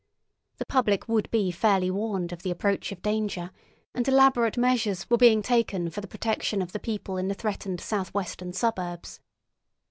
The 0.57 0.65
public 0.65 1.07
would 1.07 1.29
be 1.29 1.51
fairly 1.51 1.91
warned 1.91 2.31
of 2.31 2.41
the 2.41 2.49
approach 2.49 2.91
of 2.91 3.03
danger, 3.03 3.51
and 3.93 4.07
elaborate 4.07 4.57
measures 4.57 5.07
were 5.11 5.17
being 5.17 5.43
taken 5.43 5.91
for 5.91 6.01
the 6.01 6.07
protection 6.07 6.59
of 6.63 6.71
the 6.71 6.79
people 6.79 7.17
in 7.17 7.27
the 7.27 7.35
threatened 7.35 7.79
southwestern 7.79 8.51
suburbs. 8.51 9.19